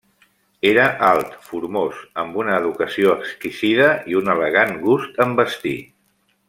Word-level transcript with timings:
Era 0.69 0.85
alt, 1.09 1.35
formós, 1.49 1.99
amb 2.23 2.41
una 2.43 2.57
educació 2.63 3.13
exquisida, 3.27 3.93
i 4.15 4.21
un 4.25 4.35
elegant 4.39 4.77
gust 4.89 5.25
en 5.27 5.41
vestir. 5.43 5.81